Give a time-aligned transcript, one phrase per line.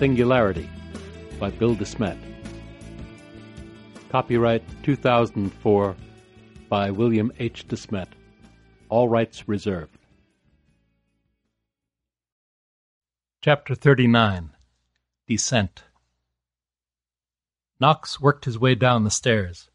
[0.00, 0.66] Singularity
[1.38, 2.16] by Bill DeSmet.
[4.08, 5.94] Copyright 2004
[6.70, 7.68] by William H.
[7.68, 8.06] DeSmet.
[8.88, 9.98] All rights reserved.
[13.42, 14.52] Chapter 39
[15.28, 15.84] Descent
[17.78, 19.68] Knox worked his way down the stairs,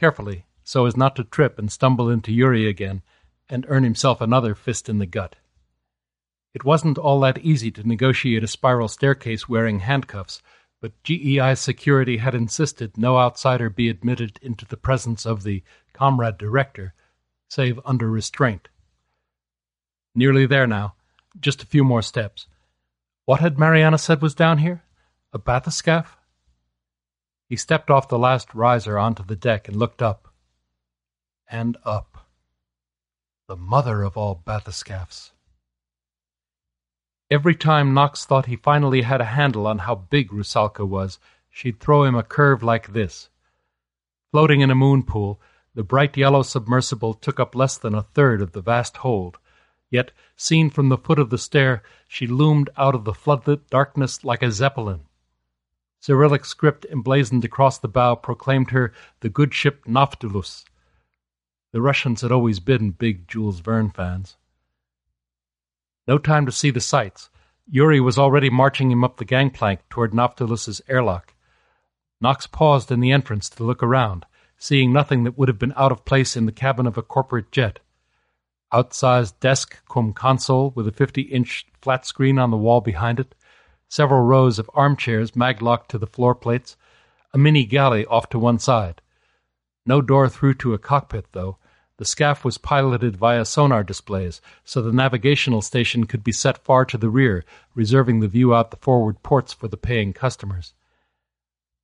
[0.00, 3.02] carefully, so as not to trip and stumble into Yuri again
[3.50, 5.36] and earn himself another fist in the gut.
[6.54, 10.40] It wasn't all that easy to negotiate a spiral staircase wearing handcuffs,
[10.80, 16.38] but GEI security had insisted no outsider be admitted into the presence of the comrade
[16.38, 16.94] director,
[17.48, 18.68] save under restraint.
[20.14, 20.94] Nearly there now.
[21.40, 22.46] Just a few more steps.
[23.24, 24.84] What had Mariana said was down here?
[25.32, 26.16] A bathyscaphe?
[27.48, 30.28] He stepped off the last riser onto the deck and looked up.
[31.48, 32.28] And up.
[33.48, 35.32] The mother of all bathyscaphs.
[37.34, 41.18] Every time Knox thought he finally had a handle on how big Rusalka was,
[41.50, 43.28] she'd throw him a curve like this.
[44.30, 45.40] Floating in a moon pool,
[45.74, 49.38] the bright yellow submersible took up less than a third of the vast hold.
[49.90, 54.22] Yet, seen from the foot of the stair, she loomed out of the floodlit darkness
[54.22, 55.00] like a zeppelin.
[55.98, 58.92] Cyrillic script emblazoned across the bow proclaimed her
[59.22, 60.64] the good ship Naftulus.
[61.72, 64.36] The Russians had always been big Jules Verne fans.
[66.06, 67.30] No time to see the sights.
[67.66, 71.34] Yuri was already marching him up the gangplank toward Naftulus's airlock.
[72.20, 74.26] Knox paused in the entrance to look around,
[74.58, 77.50] seeing nothing that would have been out of place in the cabin of a corporate
[77.50, 77.80] jet.
[78.72, 83.34] Outsized desk cum console with a 50 inch flat screen on the wall behind it,
[83.88, 86.76] several rows of armchairs maglocked to the floor plates,
[87.32, 89.00] a mini galley off to one side.
[89.86, 91.58] No door through to a cockpit, though,
[91.96, 96.84] the scaph was piloted via sonar displays, so the navigational station could be set far
[96.84, 97.44] to the rear,
[97.74, 100.74] reserving the view out the forward ports for the paying customers.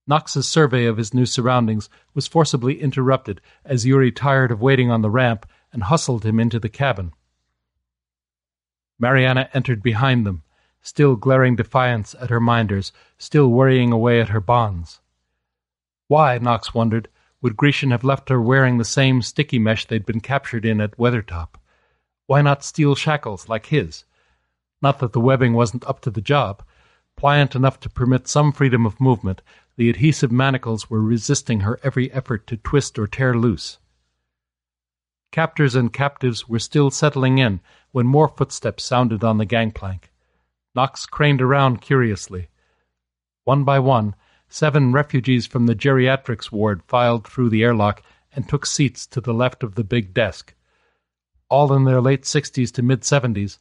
[0.06, 5.02] Knox's survey of his new surroundings was forcibly interrupted as Yuri tired of waiting on
[5.02, 7.12] the ramp and hustled him into the cabin.
[8.98, 10.42] Mariana entered behind them,
[10.82, 15.00] still glaring defiance at her minders, still worrying away at her bonds.
[16.08, 17.08] Why, Knox wondered,
[17.42, 20.96] would Grecian have left her wearing the same sticky mesh they'd been captured in at
[20.96, 21.56] Weathertop?
[22.26, 24.04] Why not steel shackles like his?
[24.82, 26.62] Not that the webbing wasn't up to the job.
[27.16, 29.42] Pliant enough to permit some freedom of movement,
[29.76, 33.78] the adhesive manacles were resisting her every effort to twist or tear loose.
[35.32, 37.60] Captors and captives were still settling in
[37.92, 40.10] when more footsteps sounded on the gangplank.
[40.74, 42.48] Knox craned around curiously.
[43.44, 44.14] One by one,
[44.52, 48.02] Seven refugees from the geriatrics ward filed through the airlock
[48.34, 50.54] and took seats to the left of the big desk.
[51.48, 53.60] All in their late sixties to mid seventies,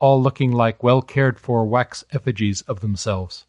[0.00, 3.44] all looking like well cared for wax effigies of themselves.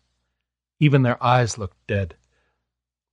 [0.79, 2.18] Even their eyes looked dead.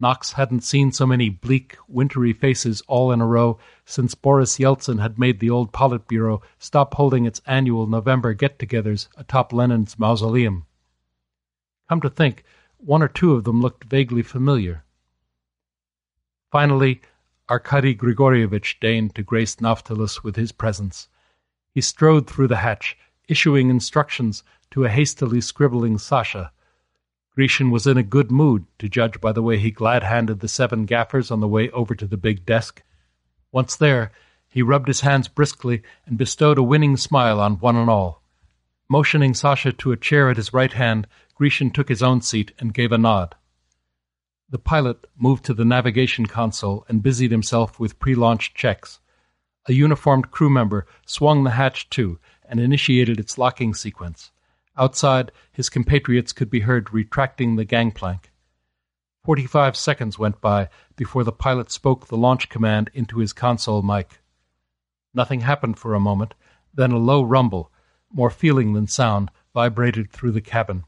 [0.01, 5.01] Knox hadn't seen so many bleak, wintry faces all in a row since Boris Yeltsin
[5.01, 10.67] had made the old Politburo stop holding its annual November get togethers atop Lenin's mausoleum.
[11.89, 12.43] Come to think,
[12.79, 14.85] one or two of them looked vaguely familiar.
[16.51, 17.01] Finally,
[17.51, 21.09] Arkady Grigorievich deigned to grace Naftulus with his presence.
[21.75, 22.97] He strode through the hatch,
[23.29, 26.53] issuing instructions to a hastily scribbling Sasha.
[27.35, 30.49] Grecian was in a good mood, to judge by the way he glad handed the
[30.49, 32.83] seven gaffers on the way over to the big desk.
[33.53, 34.13] Once there,
[34.49, 38.23] he rubbed his hands briskly and bestowed a winning smile on one and all.
[38.91, 42.73] Motioning Sasha to a chair at his right hand, Grecian took his own seat and
[42.73, 43.35] gave a nod.
[44.49, 48.99] The pilot moved to the navigation console and busied himself with pre launch checks.
[49.69, 52.19] A uniformed crew member swung the hatch to
[52.49, 54.31] and initiated its locking sequence.
[54.75, 58.33] Outside, his compatriots could be heard retracting the gangplank.
[59.23, 64.23] Forty-five seconds went by before the pilot spoke the launch command into his console mic.
[65.13, 66.33] Nothing happened for a moment,
[66.73, 67.71] then a low rumble,
[68.13, 70.85] more feeling than sound, vibrated through the cabin.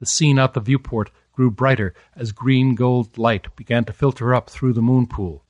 [0.00, 4.50] The scene out the viewport grew brighter as green gold light began to filter up
[4.50, 5.44] through the moon pool.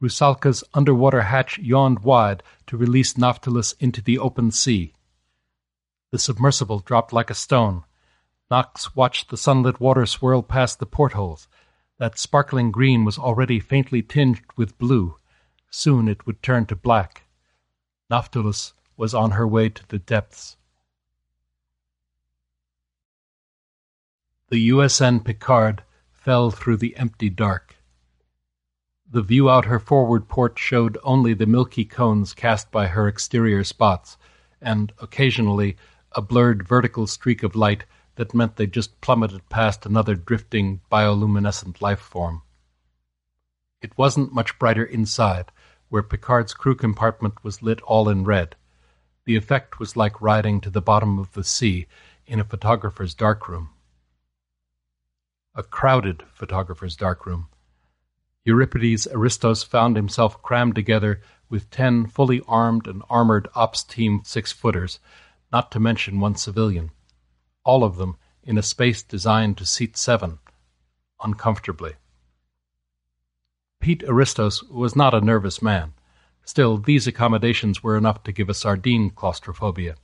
[0.00, 4.94] Rusalka's underwater hatch yawned wide to release Naftaliss into the open sea.
[6.10, 7.84] The submersible dropped like a stone.
[8.50, 11.48] Knox watched the sunlit water swirl past the portholes.
[11.98, 15.16] That sparkling green was already faintly tinged with blue.
[15.70, 17.26] Soon it would turn to black.
[18.10, 20.58] Naftaliss was on her way to the depths.
[24.50, 25.82] The USN Picard
[26.12, 27.76] fell through the empty dark.
[29.10, 33.64] The view out her forward port showed only the milky cones cast by her exterior
[33.64, 34.18] spots,
[34.60, 35.78] and occasionally
[36.12, 37.86] a blurred vertical streak of light
[38.16, 42.42] that meant they just plummeted past another drifting bioluminescent life form.
[43.80, 45.52] It wasn't much brighter inside,
[45.88, 48.56] where Picard's crew compartment was lit all in red.
[49.30, 51.86] The effect was like riding to the bottom of the sea
[52.26, 53.70] in a photographer's darkroom
[55.54, 57.46] a crowded photographer's darkroom.
[58.44, 64.50] Euripides Aristos found himself crammed together with ten fully armed and armored ops team six
[64.50, 64.98] footers,
[65.52, 66.90] not to mention one civilian,
[67.62, 70.40] all of them in a space designed to seat seven,
[71.22, 71.92] uncomfortably.
[73.78, 75.94] Pete Aristos was not a nervous man.
[76.50, 79.94] Still, these accommodations were enough to give a sardine claustrophobia.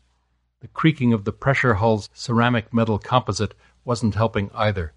[0.60, 3.52] The creaking of the pressure hull's ceramic metal composite
[3.84, 4.92] wasn't helping either.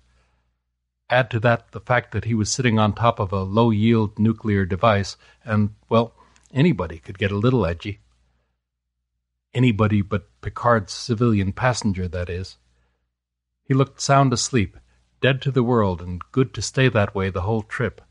[1.10, 4.20] Add to that the fact that he was sitting on top of a low yield
[4.20, 6.14] nuclear device, and, well,
[6.54, 8.00] anybody could get a little edgy.
[9.52, 12.58] Anybody but Picard's civilian passenger, that is.
[13.64, 14.78] He looked sound asleep,
[15.20, 18.02] dead to the world, and good to stay that way the whole trip.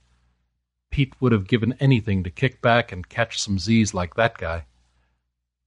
[0.91, 4.65] Pete would have given anything to kick back and catch some Z's like that guy.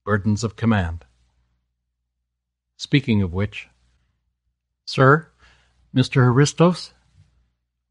[0.04, 1.04] Burdens of command.
[2.76, 3.68] Speaking of which,
[4.84, 5.28] Sir,
[5.94, 6.26] Mr.
[6.26, 6.92] Aristos?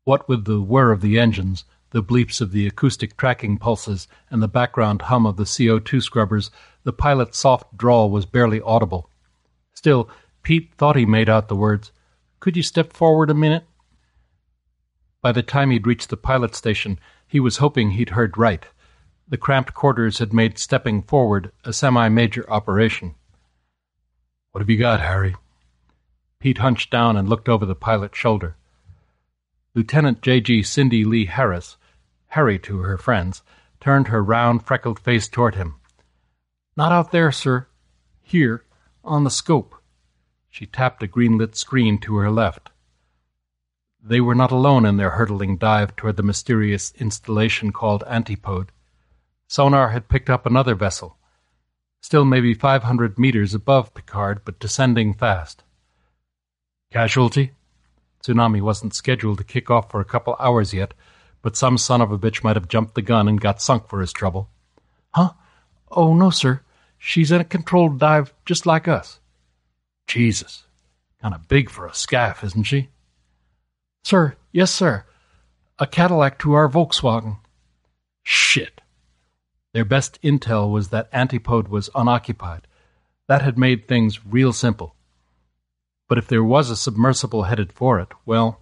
[0.04, 4.42] What with the whir of the engines, the bleeps of the acoustic tracking pulses, and
[4.42, 6.52] the background hum of the CO2 scrubbers,
[6.84, 9.10] the pilot's soft drawl was barely audible.
[9.74, 10.10] Still,
[10.44, 11.92] Pete thought he made out the words,
[12.40, 13.66] Could you step forward a minute?
[15.22, 18.66] By the time he'd reached the pilot station, he was hoping he'd heard right.
[19.28, 23.16] The cramped quarters had made stepping forward a semi major operation.
[24.52, 25.36] What have you got, Harry?
[26.40, 28.56] Pete hunched down and looked over the pilot's shoulder.
[29.76, 30.64] Lieutenant J.G.
[30.64, 31.78] Cindy Lee Harris,
[32.30, 33.44] Harry to her friends,
[33.80, 35.76] turned her round, freckled face toward him.
[36.76, 37.68] Not out there, sir.
[38.22, 38.66] Here,
[39.04, 39.76] on the scope.
[40.50, 42.72] She tapped a green-lit screen to her left.
[44.04, 48.72] They were not alone in their hurtling dive toward the mysterious installation called Antipode.
[49.48, 51.18] Sonar had picked up another vessel,
[52.02, 55.64] still maybe five hundred meters above Picard, but descending fast.
[56.92, 57.52] Casualty?
[58.24, 60.94] Tsunami wasn't scheduled to kick off for a couple hours yet,
[61.42, 64.02] but some son of a bitch might have jumped the gun and got sunk for
[64.02, 64.50] his trouble.
[65.14, 65.32] Huh?
[65.92, 66.62] Oh, no, sir.
[66.98, 69.20] She's in a controlled dive just like us.
[70.08, 70.64] Jesus.
[71.22, 72.90] Kind of big for a scaph, isn't she?
[74.04, 75.06] Sir, yes, sir.
[75.80, 77.38] A Cadillac to our Volkswagen.
[78.24, 78.82] Shit.
[79.74, 82.68] Their best intel was that Antipode was unoccupied.
[83.28, 84.96] That had made things real simple.
[86.10, 88.60] But if there was a submersible headed for it, well,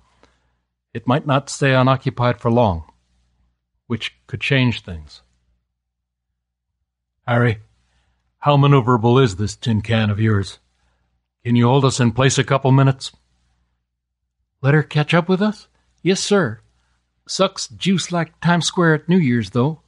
[0.93, 2.83] it might not stay unoccupied for long,
[3.87, 5.21] which could change things.
[7.25, 7.59] Harry,
[8.39, 10.59] how maneuverable is this tin can of yours?
[11.43, 13.11] Can you hold us in place a couple minutes?
[14.61, 15.67] Let her catch up with us?
[16.01, 16.59] Yes, sir.
[17.27, 19.81] Sucks juice like Times Square at New Year's, though.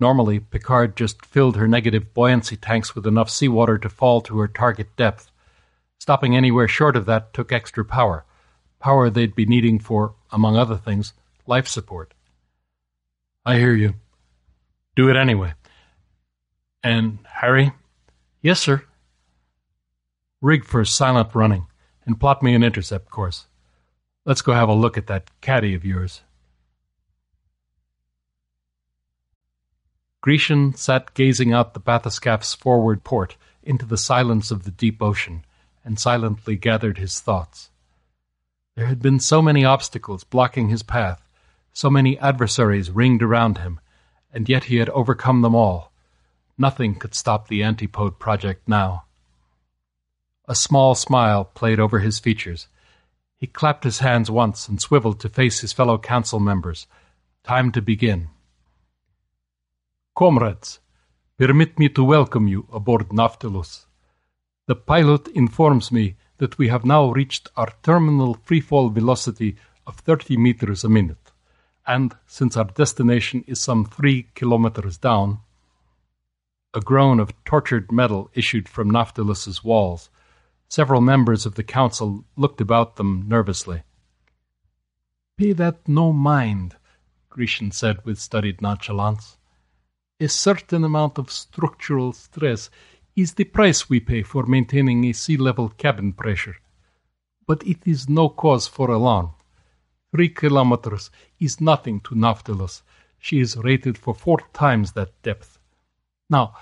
[0.00, 4.48] Normally, Picard just filled her negative buoyancy tanks with enough seawater to fall to her
[4.48, 5.30] target depth.
[6.00, 8.24] Stopping anywhere short of that took extra power,
[8.80, 11.12] power they'd be needing for, among other things,
[11.46, 12.14] life support.
[13.46, 13.94] I hear you.
[14.96, 15.54] Do it anyway.
[16.82, 17.72] And Harry?
[18.40, 18.82] Yes, sir.
[20.40, 21.68] Rig for silent running,
[22.04, 23.46] and plot me an intercept course.
[24.24, 26.22] Let's go have a look at that caddy of yours.
[30.20, 35.44] Grecian sat gazing out the bathyscaph's forward port into the silence of the deep ocean
[35.84, 37.70] and silently gathered his thoughts.
[38.76, 41.20] There had been so many obstacles blocking his path,
[41.72, 43.80] so many adversaries ringed around him,
[44.32, 45.90] and yet he had overcome them all.
[46.56, 49.04] Nothing could stop the Antipode project now.
[50.46, 52.68] A small smile played over his features.
[53.42, 56.86] He clapped his hands once and swiveled to face his fellow council members.
[57.42, 58.28] Time to begin.
[60.16, 60.78] Comrades,
[61.36, 63.86] permit me to welcome you aboard Nautilus.
[64.68, 69.56] The pilot informs me that we have now reached our terminal freefall velocity
[69.88, 71.32] of 30 meters a minute,
[71.84, 75.40] and since our destination is some three kilometers down,
[76.74, 80.10] a groan of tortured metal issued from Nautilus's walls.
[80.72, 83.82] Several members of the council looked about them nervously.
[85.36, 86.76] Pay that no mind,
[87.28, 89.36] Grecian said with studied nonchalance.
[90.18, 92.70] A certain amount of structural stress
[93.14, 96.56] is the price we pay for maintaining a sea level cabin pressure.
[97.46, 99.32] But it is no cause for alarm.
[100.10, 102.82] Three kilometers is nothing to Nautilus.
[103.18, 105.58] She is rated for four times that depth.
[106.30, 106.54] Now,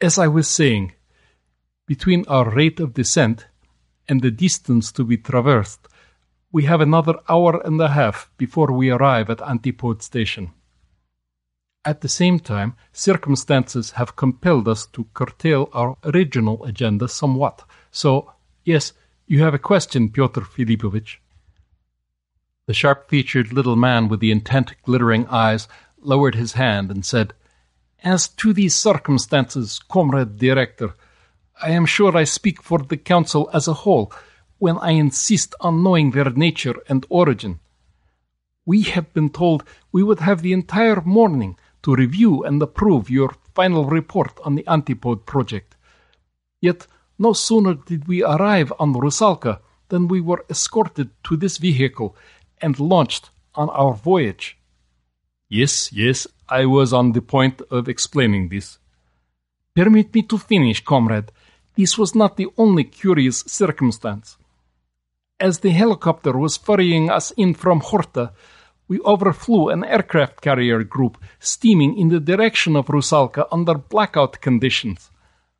[0.00, 0.94] as I was saying,
[1.94, 3.38] between our rate of descent
[4.08, 5.82] and the distance to be traversed,
[6.50, 10.44] we have another hour and a half before we arrive at Antipode Station.
[11.84, 17.62] At the same time, circumstances have compelled us to curtail our original agenda somewhat.
[17.90, 18.32] So,
[18.64, 18.94] yes,
[19.26, 21.18] you have a question, Pyotr Filipovich.
[22.68, 25.68] The sharp featured little man with the intent, glittering eyes
[26.00, 27.34] lowered his hand and said,
[28.02, 30.94] As to these circumstances, comrade director,
[31.62, 34.12] I am sure I speak for the council as a whole
[34.58, 37.60] when I insist on knowing their nature and origin.
[38.66, 43.34] We have been told we would have the entire morning to review and approve your
[43.54, 45.76] final report on the Antipode project.
[46.60, 46.86] Yet,
[47.18, 52.16] no sooner did we arrive on Rusalka than we were escorted to this vehicle
[52.60, 54.56] and launched on our voyage.
[55.48, 58.78] Yes, yes, I was on the point of explaining this.
[59.74, 61.30] Permit me to finish, comrade.
[61.74, 64.36] This was not the only curious circumstance.
[65.40, 68.32] As the helicopter was ferrying us in from Horta,
[68.88, 75.10] we overflew an aircraft carrier group steaming in the direction of Rusalka under blackout conditions.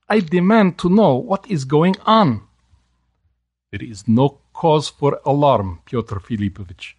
[0.09, 2.43] I demand to know what is going on.
[3.71, 6.95] There is no cause for alarm, Pyotr Filipovich.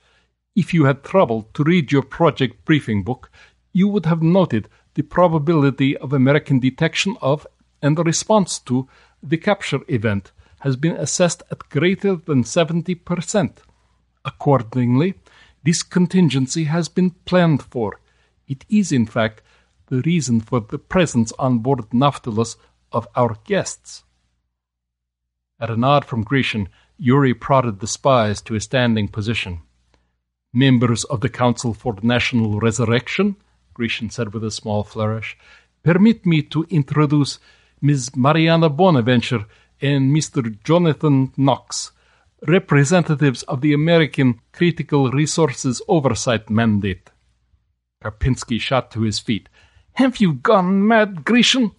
[0.55, 3.29] If you had troubled to read your project briefing book,
[3.72, 7.46] you would have noted the probability of American detection of
[7.83, 8.87] and the response to
[9.21, 13.57] the capture event has been assessed at greater than 70%.
[14.23, 15.15] Accordingly,
[15.63, 17.99] this contingency has been planned for.
[18.47, 19.41] It is, in fact,
[19.87, 22.55] the reason for the presence on board Nautilus
[22.93, 24.03] of our guests.
[25.59, 29.61] At a nod from Grecian, Yuri prodded the spies to a standing position.
[30.53, 33.35] Members of the Council for National Resurrection,
[33.73, 35.37] Grecian said with a small flourish,
[35.83, 37.39] permit me to introduce
[37.83, 38.15] Ms.
[38.15, 39.45] Mariana Bonaventure
[39.81, 40.57] and Mr.
[40.63, 41.91] Jonathan Knox,
[42.47, 47.09] representatives of the American Critical Resources Oversight Mandate.
[48.01, 49.49] Karpinski shot to his feet.
[49.95, 51.71] Have you gone mad, Grecian?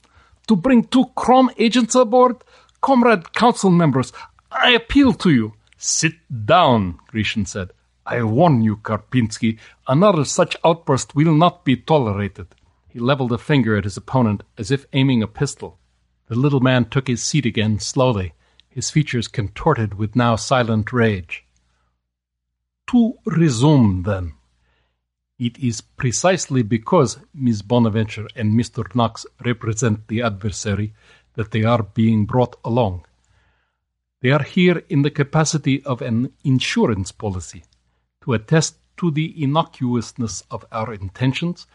[0.47, 2.37] To bring two Crom agents aboard?
[2.83, 4.13] Comrade council members,
[4.53, 5.55] I appeal to you.
[5.79, 7.71] Sit down, Grecian said.
[8.05, 9.59] I warn you, Karpinski,
[9.89, 12.49] another such outburst will not be tolerated.
[12.91, 15.79] He leveled a finger at his opponent as if aiming a pistol.
[16.27, 18.33] The little man took his seat again slowly
[18.75, 21.45] his features contorted with now silent rage.
[22.89, 24.35] To resume, then.
[25.39, 28.93] It is precisely because Miss Bonaventure and Mr.
[28.97, 30.93] Knox represent the adversary
[31.35, 33.07] that they are being brought along.
[34.23, 37.63] They are here in the capacity of an insurance policy
[38.23, 41.69] to attest to the innocuousness of our intentions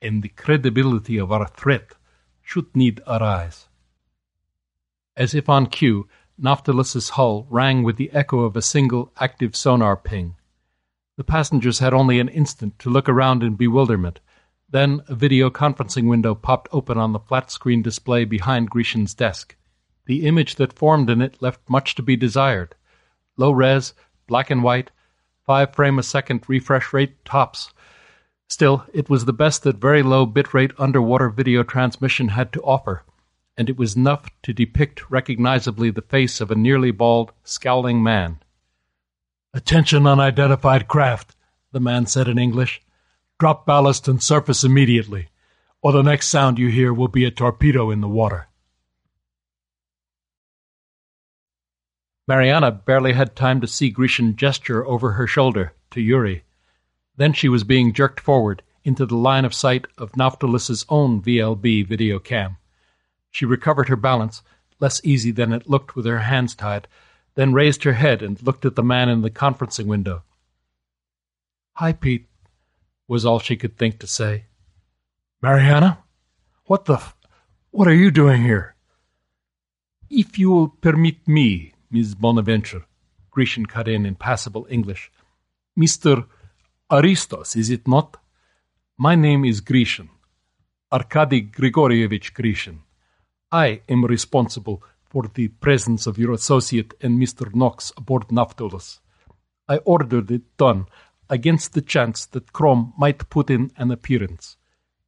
[0.00, 1.92] and the credibility of our threat
[2.40, 3.67] should need arise.
[5.18, 6.08] As if on cue,
[6.38, 10.36] Nautilus's hull rang with the echo of a single active sonar ping.
[11.16, 14.20] The passengers had only an instant to look around in bewilderment.
[14.70, 19.56] Then a video conferencing window popped open on the flat screen display behind Grecian's desk.
[20.06, 22.76] The image that formed in it left much to be desired.
[23.36, 23.94] Low res,
[24.28, 24.92] black and white,
[25.44, 27.72] five frame a second refresh rate tops.
[28.48, 33.02] Still, it was the best that very low bitrate underwater video transmission had to offer
[33.58, 38.38] and it was enough to depict recognizably the face of a nearly bald, scowling man.
[39.52, 41.34] Attention unidentified craft,
[41.72, 42.80] the man said in English.
[43.40, 45.28] Drop ballast and surface immediately,
[45.82, 48.46] or the next sound you hear will be a torpedo in the water.
[52.28, 56.44] Mariana barely had time to see Grecian gesture over her shoulder to Yuri.
[57.16, 61.84] Then she was being jerked forward, into the line of sight of Naftalus's own VLB
[61.86, 62.57] video cam.
[63.30, 64.42] She recovered her balance,
[64.80, 66.88] less easy than it looked with her hands tied,
[67.34, 70.22] then raised her head and looked at the man in the conferencing window.
[71.74, 72.26] Hi, Pete,
[73.06, 74.44] was all she could think to say.
[75.40, 75.98] Mariana?
[76.64, 77.14] What the f-
[77.70, 78.74] What are you doing here?
[80.10, 82.84] If you will permit me, Miss Bonaventure,
[83.30, 85.10] Grecian cut in in passable English.
[85.78, 86.26] Mr.
[86.90, 88.16] Aristos, is it not?
[88.96, 90.08] My name is Grecian,
[90.90, 92.80] Arkady Grigorievich Grecian.
[93.50, 97.54] I am responsible for the presence of your associate and Mr.
[97.54, 99.00] Knox aboard Naftulus.
[99.66, 100.86] I ordered it done
[101.30, 104.56] against the chance that Crom might put in an appearance.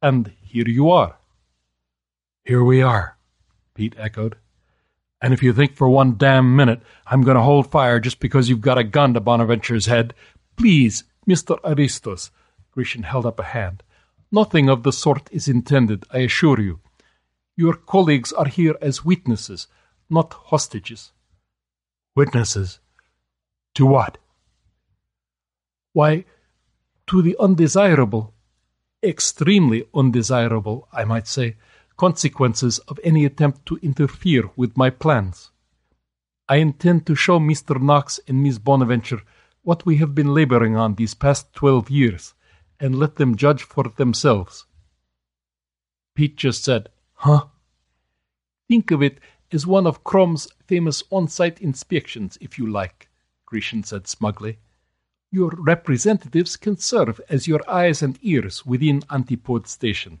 [0.01, 1.17] And here you are.
[2.43, 3.17] Here we are,
[3.75, 4.37] Pete echoed.
[5.21, 8.49] And if you think for one damn minute I'm going to hold fire just because
[8.49, 10.15] you've got a gun to Bonaventure's head,
[10.55, 11.59] please, Mr.
[11.63, 12.31] Aristos,
[12.71, 13.83] Grecian held up a hand.
[14.31, 16.79] Nothing of the sort is intended, I assure you.
[17.57, 19.67] Your colleagues are here as witnesses,
[20.09, 21.11] not hostages.
[22.15, 22.79] Witnesses?
[23.75, 24.17] To what?
[25.93, 26.25] Why,
[27.07, 28.33] to the undesirable,
[29.03, 31.57] extremely undesirable, I might say,
[31.97, 35.51] consequences of any attempt to interfere with my plans.
[36.47, 37.81] I intend to show Mr.
[37.81, 39.21] Knox and Miss Bonaventure
[39.63, 42.33] what we have been laboring on these past twelve years,
[42.79, 44.65] and let them judge for themselves.
[46.15, 46.89] Pete just said,
[47.21, 47.45] Huh?
[48.67, 49.19] Think of it
[49.51, 53.09] as one of Crom's famous on site inspections, if you like,
[53.45, 54.57] Grecian said smugly.
[55.29, 60.19] Your representatives can serve as your eyes and ears within Antipode Station.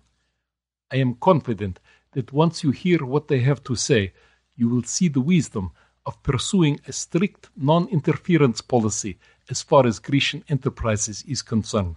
[0.91, 1.79] I am confident
[2.11, 4.13] that once you hear what they have to say,
[4.55, 5.71] you will see the wisdom
[6.05, 9.17] of pursuing a strict non interference policy
[9.49, 11.95] as far as Grecian Enterprises is concerned.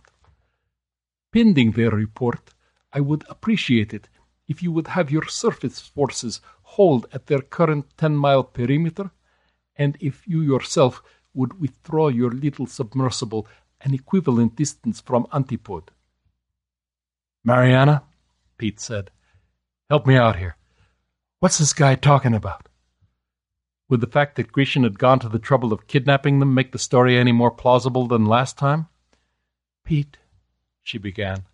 [1.31, 2.55] Pending their report,
[2.91, 4.09] I would appreciate it
[4.49, 9.11] if you would have your surface forces hold at their current 10 mile perimeter,
[9.77, 11.03] and if you yourself
[11.33, 13.47] would withdraw your little submersible
[13.81, 15.91] an equivalent distance from Antipode.
[17.45, 18.03] Mariana,
[18.57, 19.11] Pete said,
[19.91, 20.57] help me out here.
[21.41, 22.69] What's this guy talking about?
[23.91, 26.79] Would the fact that Grecian had gone to the trouble of kidnapping them make the
[26.79, 28.87] story any more plausible than last time?
[29.85, 30.17] Pete,
[30.83, 31.45] she began,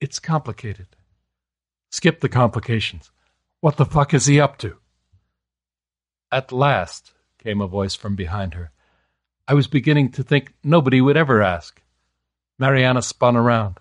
[0.00, 0.86] it's complicated.
[1.90, 3.10] Skip the complications.
[3.60, 4.76] What the fuck is he up to?
[6.30, 8.70] At last, came a voice from behind her.
[9.46, 11.80] I was beginning to think nobody would ever ask.
[12.58, 13.80] Mariana spun around.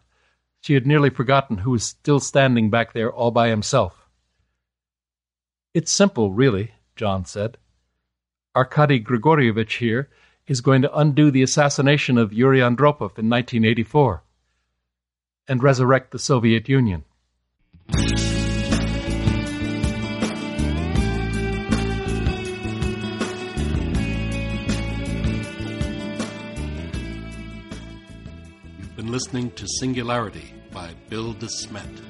[0.61, 4.07] She had nearly forgotten who was still standing back there all by himself.
[5.73, 7.57] It's simple, really, John said.
[8.55, 10.09] Arkady Grigorievich here
[10.47, 14.23] is going to undo the assassination of Yuri Andropov in 1984
[15.47, 17.03] and resurrect the Soviet Union.
[29.07, 32.06] Been listening to Singularity by Bill DeSmet.